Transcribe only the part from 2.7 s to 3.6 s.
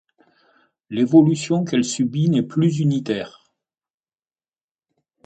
unitaire.